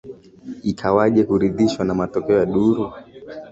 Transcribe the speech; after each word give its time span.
igawaje 0.71 1.19
hakuridhishwa 1.23 1.81
na 1.85 1.93
matokeo 2.01 2.37
ya 2.39 2.45
duru 2.53 2.83